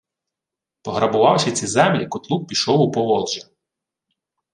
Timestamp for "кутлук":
2.07-2.47